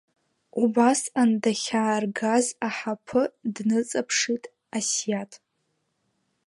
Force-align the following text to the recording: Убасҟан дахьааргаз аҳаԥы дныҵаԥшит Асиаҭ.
Убасҟан 0.61 1.31
дахьааргаз 1.41 2.45
аҳаԥы 2.67 3.21
дныҵаԥшит 3.53 4.43
Асиаҭ. 4.77 5.31